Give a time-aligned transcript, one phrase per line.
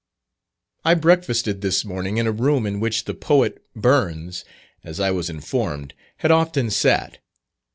[0.83, 4.43] I breakfasted this morning in a room in which the Poet Burns,
[4.83, 7.19] as I was informed, had often sat.